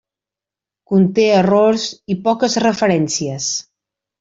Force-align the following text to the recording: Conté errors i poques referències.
Conté 0.93 1.25
errors 1.35 1.85
i 2.15 2.17
poques 2.29 2.59
referències. 2.67 3.53